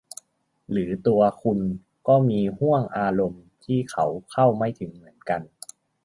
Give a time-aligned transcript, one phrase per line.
[0.69, 1.59] หรือตัวคุณ
[2.07, 5.41] ก็มีห้วงอารมณ์ที่เขาเข้าไม่ถึงเหมือนกัน